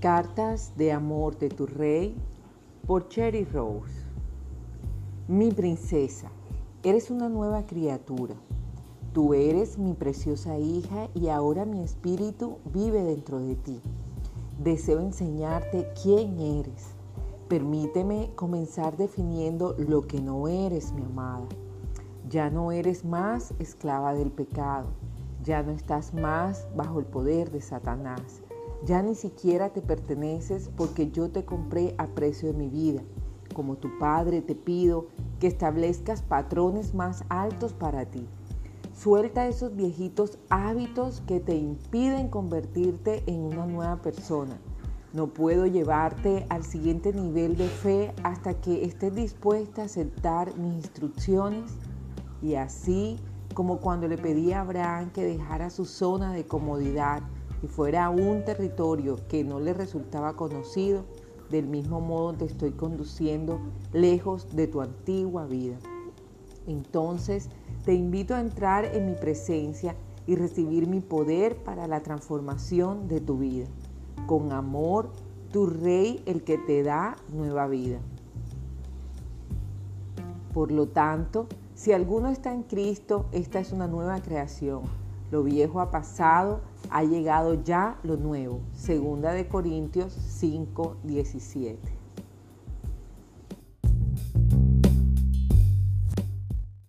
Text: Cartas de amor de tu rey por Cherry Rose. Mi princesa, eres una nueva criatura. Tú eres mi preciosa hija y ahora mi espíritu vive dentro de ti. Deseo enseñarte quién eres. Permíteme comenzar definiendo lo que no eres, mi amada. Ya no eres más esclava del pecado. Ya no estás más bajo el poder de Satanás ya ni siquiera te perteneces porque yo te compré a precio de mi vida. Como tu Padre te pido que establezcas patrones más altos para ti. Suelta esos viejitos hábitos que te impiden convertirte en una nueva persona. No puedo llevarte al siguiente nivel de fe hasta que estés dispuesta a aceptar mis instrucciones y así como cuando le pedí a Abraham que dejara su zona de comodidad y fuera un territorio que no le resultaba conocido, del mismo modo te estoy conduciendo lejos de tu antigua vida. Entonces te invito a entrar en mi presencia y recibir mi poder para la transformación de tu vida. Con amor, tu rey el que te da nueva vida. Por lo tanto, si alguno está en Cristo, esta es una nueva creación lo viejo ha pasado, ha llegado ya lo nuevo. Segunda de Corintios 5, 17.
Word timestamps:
Cartas 0.00 0.74
de 0.76 0.92
amor 0.92 1.40
de 1.40 1.48
tu 1.48 1.66
rey 1.66 2.14
por 2.86 3.08
Cherry 3.08 3.44
Rose. 3.44 4.04
Mi 5.26 5.50
princesa, 5.50 6.30
eres 6.84 7.10
una 7.10 7.28
nueva 7.28 7.66
criatura. 7.66 8.36
Tú 9.12 9.34
eres 9.34 9.76
mi 9.76 9.94
preciosa 9.94 10.56
hija 10.56 11.08
y 11.14 11.30
ahora 11.30 11.64
mi 11.64 11.82
espíritu 11.82 12.58
vive 12.72 13.02
dentro 13.02 13.40
de 13.40 13.56
ti. 13.56 13.80
Deseo 14.62 15.00
enseñarte 15.00 15.88
quién 16.00 16.38
eres. 16.38 16.94
Permíteme 17.48 18.30
comenzar 18.36 18.96
definiendo 18.96 19.74
lo 19.78 20.06
que 20.06 20.20
no 20.20 20.46
eres, 20.46 20.92
mi 20.92 21.02
amada. 21.02 21.48
Ya 22.30 22.50
no 22.50 22.70
eres 22.70 23.04
más 23.04 23.52
esclava 23.58 24.14
del 24.14 24.30
pecado. 24.30 24.86
Ya 25.42 25.64
no 25.64 25.72
estás 25.72 26.14
más 26.14 26.68
bajo 26.76 27.00
el 27.00 27.06
poder 27.06 27.50
de 27.50 27.60
Satanás 27.60 28.42
ya 28.84 29.02
ni 29.02 29.14
siquiera 29.14 29.70
te 29.70 29.82
perteneces 29.82 30.70
porque 30.76 31.10
yo 31.10 31.30
te 31.30 31.44
compré 31.44 31.94
a 31.98 32.06
precio 32.06 32.52
de 32.52 32.58
mi 32.58 32.68
vida. 32.68 33.02
Como 33.54 33.76
tu 33.76 33.98
Padre 33.98 34.40
te 34.40 34.54
pido 34.54 35.06
que 35.40 35.46
establezcas 35.46 36.22
patrones 36.22 36.94
más 36.94 37.24
altos 37.28 37.72
para 37.72 38.06
ti. 38.06 38.26
Suelta 38.94 39.46
esos 39.46 39.74
viejitos 39.76 40.38
hábitos 40.48 41.22
que 41.26 41.40
te 41.40 41.56
impiden 41.56 42.28
convertirte 42.28 43.22
en 43.26 43.40
una 43.40 43.66
nueva 43.66 43.96
persona. 44.02 44.58
No 45.12 45.28
puedo 45.28 45.66
llevarte 45.66 46.46
al 46.48 46.64
siguiente 46.64 47.12
nivel 47.12 47.56
de 47.56 47.68
fe 47.68 48.12
hasta 48.24 48.54
que 48.54 48.84
estés 48.84 49.14
dispuesta 49.14 49.82
a 49.82 49.84
aceptar 49.86 50.56
mis 50.58 50.74
instrucciones 50.74 51.72
y 52.42 52.56
así 52.56 53.18
como 53.54 53.78
cuando 53.78 54.06
le 54.06 54.18
pedí 54.18 54.52
a 54.52 54.60
Abraham 54.60 55.10
que 55.10 55.24
dejara 55.24 55.70
su 55.70 55.84
zona 55.84 56.32
de 56.32 56.46
comodidad 56.46 57.22
y 57.62 57.66
fuera 57.66 58.10
un 58.10 58.44
territorio 58.44 59.18
que 59.28 59.44
no 59.44 59.60
le 59.60 59.74
resultaba 59.74 60.34
conocido, 60.34 61.04
del 61.50 61.66
mismo 61.66 62.00
modo 62.00 62.34
te 62.34 62.44
estoy 62.44 62.72
conduciendo 62.72 63.58
lejos 63.92 64.54
de 64.54 64.66
tu 64.66 64.80
antigua 64.80 65.46
vida. 65.46 65.76
Entonces 66.66 67.48
te 67.84 67.94
invito 67.94 68.34
a 68.34 68.40
entrar 68.40 68.84
en 68.84 69.06
mi 69.06 69.14
presencia 69.14 69.96
y 70.26 70.36
recibir 70.36 70.86
mi 70.86 71.00
poder 71.00 71.56
para 71.56 71.86
la 71.86 72.00
transformación 72.00 73.08
de 73.08 73.20
tu 73.20 73.38
vida. 73.38 73.66
Con 74.26 74.52
amor, 74.52 75.10
tu 75.50 75.66
rey 75.66 76.22
el 76.26 76.44
que 76.44 76.58
te 76.58 76.82
da 76.82 77.16
nueva 77.32 77.66
vida. 77.66 77.98
Por 80.52 80.70
lo 80.70 80.88
tanto, 80.88 81.46
si 81.74 81.92
alguno 81.92 82.28
está 82.28 82.52
en 82.52 82.62
Cristo, 82.62 83.26
esta 83.32 83.58
es 83.58 83.72
una 83.72 83.86
nueva 83.86 84.20
creación 84.20 84.82
lo 85.30 85.42
viejo 85.42 85.80
ha 85.80 85.90
pasado, 85.90 86.60
ha 86.90 87.02
llegado 87.02 87.62
ya 87.62 87.98
lo 88.02 88.16
nuevo. 88.16 88.60
Segunda 88.72 89.32
de 89.32 89.48
Corintios 89.48 90.12
5, 90.12 90.98
17. 91.04 91.78